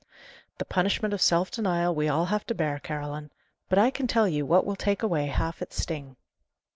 "The 0.57 0.65
punishment 0.65 1.13
of 1.13 1.21
self 1.21 1.51
denial 1.51 1.93
we 1.93 2.09
all 2.09 2.25
have 2.33 2.43
to 2.47 2.55
bear, 2.55 2.79
Caroline. 2.79 3.29
But 3.69 3.77
I 3.77 3.91
can 3.91 4.07
tell 4.07 4.27
you 4.27 4.47
what 4.47 4.65
will 4.65 4.75
take 4.75 5.03
away 5.03 5.27
half 5.27 5.61
its 5.61 5.79
sting." 5.79 6.15